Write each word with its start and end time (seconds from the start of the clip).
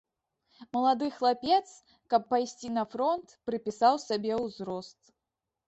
Малады 0.77 1.09
хлапец, 1.17 1.67
каб 2.15 2.21
пайсці 2.33 2.73
на 2.79 2.87
фронт, 2.95 3.37
прыпісаў 3.51 4.03
сабе 4.09 4.43
ўзрост. 4.45 4.99